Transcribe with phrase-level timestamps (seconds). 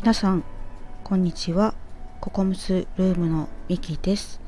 [0.00, 0.44] 皆さん
[1.04, 1.74] こんにちは。
[2.22, 4.40] ココムスルームのミキです。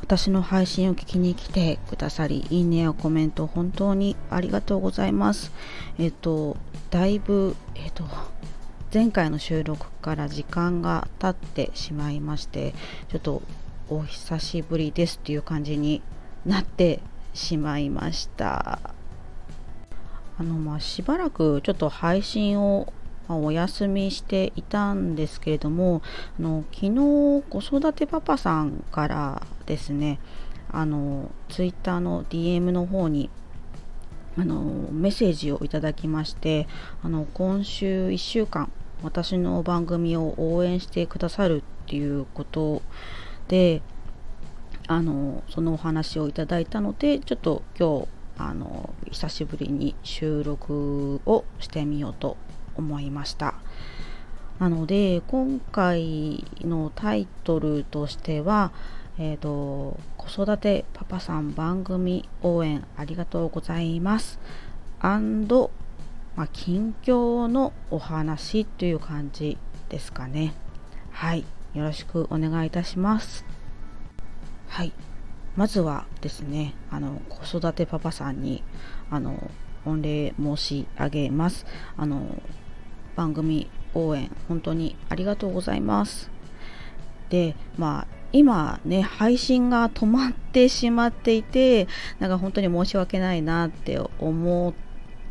[0.00, 5.50] 私の配信を聞きに来てくださりいいねやコメント本当にありがとうございます。
[5.98, 6.56] えっと
[6.90, 8.04] だいぶえっと
[8.94, 12.72] 前回の収録から時間が経ってしまいまして
[13.08, 13.42] ちょっと
[13.88, 16.02] お久しぶりですっていう感じに
[16.46, 17.00] なって
[17.34, 18.78] しまいました。
[20.38, 22.92] あのまあしばらくちょっと配信を
[23.36, 26.02] お休みしていたんですけれども
[26.38, 30.18] あの昨日子育てパパさんからですね
[30.70, 33.30] あのツイッターの DM の方に
[34.38, 36.68] あのメッセージをいただきまして
[37.02, 38.70] あの今週1週間
[39.02, 42.82] 私の番組を応援してくださるっていうこと
[43.48, 43.82] で
[44.86, 48.08] あのそのお話をいただいたのでちょっと今日
[48.38, 52.36] あの久しぶりに収録をしてみようと
[52.76, 53.54] 思いました。
[54.58, 58.72] なので今回のタイトルとしては
[59.22, 64.40] えーと、子育てパパさん番組応援ありがとうございます。
[64.98, 65.70] アンド
[66.36, 69.58] まあ、近況のお話という感じ
[69.90, 70.54] ですかね。
[71.10, 71.44] はい。
[71.74, 73.44] よろしくお願いいたします。
[74.68, 74.92] はい。
[75.54, 78.62] まずはですねあの子育てパパさんに
[79.10, 79.50] あの
[79.84, 81.66] 御礼申し上げます。
[81.96, 82.40] あの
[83.16, 86.30] 番組応援本当にありがとうございます。
[87.28, 91.88] でまあ今ね配信が止まってしまっていて
[92.18, 94.74] なんか本当に申し訳ないなって思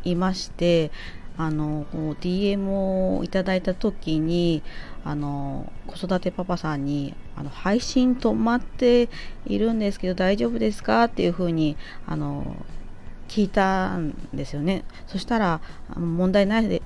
[0.04, 0.90] いまして
[1.36, 1.86] あの
[2.20, 4.62] DM をいただいた時に
[5.04, 9.08] あの子育てパパさんにあの配信止まって
[9.46, 12.56] いるんですけど大丈夫ですかっていうふうにあの
[13.28, 14.84] 聞いたんですよね。
[15.06, 15.62] そしたら
[15.96, 16.82] 問題ない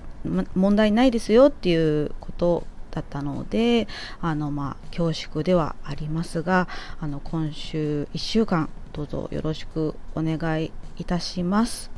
[0.55, 3.89] 問題ないですよっていうことだったので
[4.21, 6.69] あのまあ恐縮ではありますが
[7.01, 11.91] あの今週1週間どうぞよろしくお願いいたします。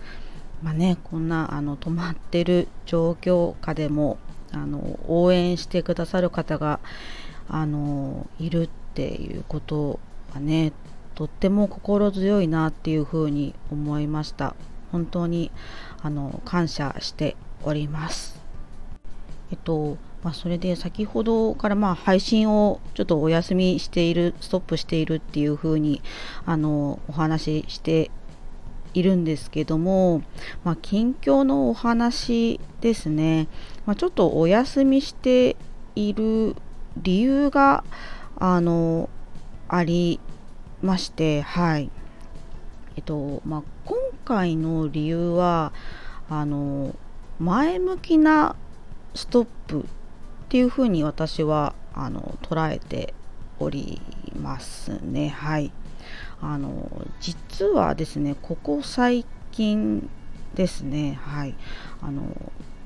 [0.62, 4.16] まあね、こんなあの止まってる状況下でも
[4.52, 6.80] あの応援してくださる方が
[7.48, 10.00] あのいるっていうこと
[10.32, 10.72] はね
[11.14, 14.54] とっても心強いなっていうふうに思いました
[14.92, 15.50] 本当に
[16.02, 18.40] あの感謝しております。
[19.50, 26.02] えっと、まあ、それで先ほどからまあ配信をちょっとお休みしている、ストップしているっていうふうに
[26.44, 28.10] あのお話しして
[28.94, 30.22] いるんですけども、
[30.64, 33.46] まあ、近況のお話ですね、
[33.84, 35.56] まあ、ちょっとお休みして
[35.94, 36.56] いる
[36.96, 37.84] 理由が
[38.36, 39.10] あの
[39.68, 40.18] あり
[40.82, 41.90] まして、はい。
[42.96, 45.72] えっと、まあ、今回の理由は、
[46.30, 46.94] あの、
[47.38, 48.56] 前向きな
[49.14, 49.84] ストップっ
[50.48, 53.14] ていうふうに私はあの捉えて
[53.58, 54.00] おり
[54.38, 55.28] ますね。
[55.28, 55.72] はい。
[56.40, 60.08] あの実はですね、ここ最近
[60.54, 61.54] ですね、はい。
[62.02, 62.24] あの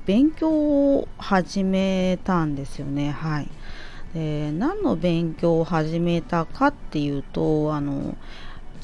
[0.05, 3.11] 勉強を始めたんですよね。
[3.11, 3.49] はい。
[4.13, 8.17] で何の勉強を始めたかっていうとあの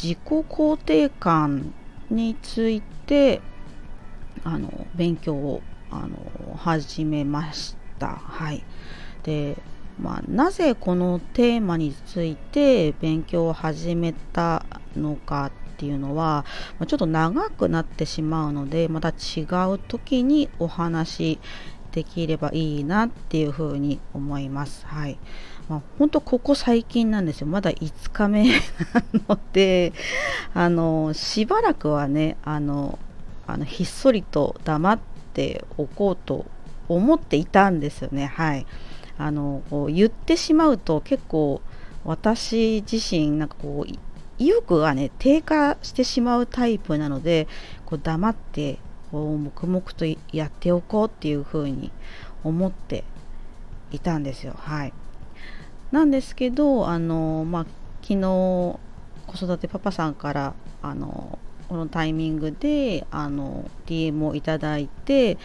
[0.02, 1.74] 自己肯定感
[2.10, 3.42] について
[4.48, 8.16] あの勉強をあの始めました。
[8.16, 8.64] はい、
[9.24, 9.58] で
[10.00, 14.64] まあ、なぜこのテーマについて勉強を始めた
[14.96, 16.46] のかっていうのは
[16.78, 19.42] まちょっと長くなってしまうのでまた違
[19.74, 21.40] う時にお話
[21.92, 24.86] できればいいなっていうふうに思います。
[24.86, 25.18] はい。
[25.68, 27.48] まあ、本当ここ最近なんですよ。
[27.48, 28.54] まだ5日目な
[29.28, 29.94] ので、
[30.54, 33.00] あの、しばらくはね、あの、
[33.48, 35.00] あのひっそりと黙っ
[35.34, 36.46] ておこうと
[36.90, 38.28] 思っていたんですよね。
[38.28, 38.66] はい。
[39.18, 41.62] あの、こう言ってしまうと結構
[42.06, 43.92] 私自身、なんかこう、
[44.38, 47.48] 意欲がね、低下してしまうタイプなので、
[47.86, 48.78] こう黙って
[49.12, 51.92] こう黙々とやっておこうっていうふうに
[52.44, 53.04] 思って
[53.92, 54.54] いたんですよ。
[54.58, 54.94] はい。
[55.92, 57.66] なんですけど、あの、まあ、
[58.02, 58.80] 昨日子
[59.36, 65.38] 育てパパさんからあのこのタイミングであの DM をいただいて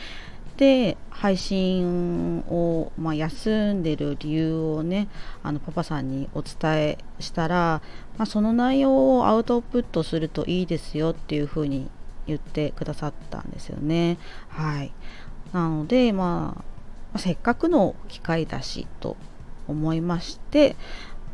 [0.56, 5.08] で配信を、まあ、休んでる理由をね
[5.42, 7.82] あのパパさんにお伝えしたら、
[8.18, 11.90] まあ、その内容をアウトプットするといいですよっていうふうに
[12.26, 14.18] 言ってくださったんですよね。
[14.48, 14.92] はい。
[15.52, 16.64] なので、ま
[17.12, 19.16] あ、せっかくの機会だしと
[19.66, 20.76] 思いまして、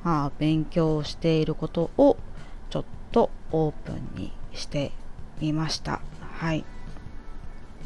[0.04, 2.16] まあ、勉強していることを
[2.70, 4.92] ちょっとオープンにして
[5.40, 6.00] みました。
[6.20, 6.64] はい。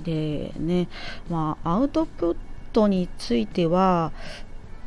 [0.03, 0.89] でね、
[1.31, 2.37] まあ、アウトプッ
[2.73, 4.13] トについては、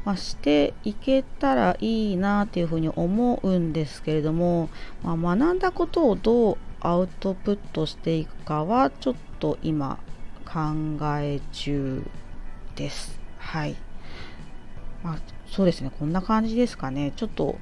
[0.03, 4.69] まあ、していけたらいいなっていうふうに思うんですけれども、
[5.03, 9.99] まあ、学んだことをどうアウトプットしていくかはちょっと今
[10.45, 10.59] 考
[11.19, 12.03] え中
[12.75, 13.19] です。
[13.37, 13.75] はい。
[15.03, 15.17] まあ、
[15.47, 17.13] そうですね、こんな感じですかね。
[17.15, 17.57] ちょっと、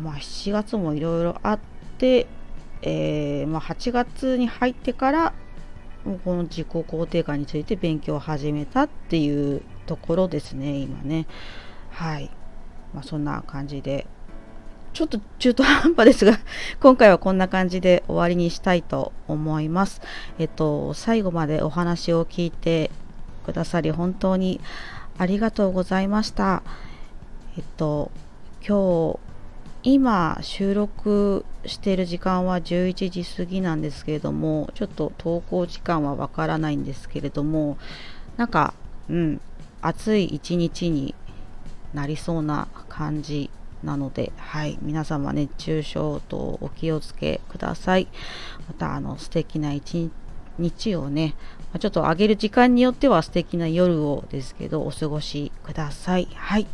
[0.00, 1.58] まあ、7月もいろいろあっ
[1.98, 2.26] て、
[2.82, 5.34] えー、まあ、8月に入ってから
[6.24, 11.26] この自己肯定感について勉強を始めたっていうところですね今ね。
[11.90, 12.30] はい、
[12.94, 14.06] まあ、そんな感じで。
[14.94, 16.40] ちょっと中途半端ですが
[16.80, 20.00] 今回はこんな感じで終わりにしたいと思います。
[20.38, 22.90] えっと最後までお話を聞いて
[23.44, 24.60] くださり本当に
[25.18, 26.62] ありがとうございました。
[27.56, 28.10] えっと
[28.66, 29.27] 今日
[29.90, 37.78] 今収録している時間は11時過ぎなんですけれどもちょっと投稿時間はわからないんですけれども
[38.36, 38.74] なんか
[39.08, 39.40] うん
[39.80, 41.14] 暑い一日に
[41.94, 43.48] なりそうな感じ
[43.82, 48.08] なので、はい、皆様熱中症とお気をつけください。
[48.66, 50.10] また、あの、素敵な一
[50.58, 51.34] 日をね、
[51.78, 56.28] ちょっと上げる時間によっては素敵な夜をですけど、お過ごしください。
[56.34, 56.66] はい。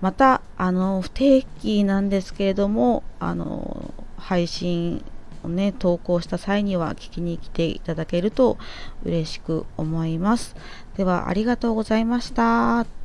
[0.00, 5.04] また、あの、不定期なんですけれども、あの、配信
[5.42, 8.58] をね、投稿した際には聞きに来ていただけると
[9.04, 10.56] 嬉しく思います。
[10.96, 13.03] では、ありがとうございました。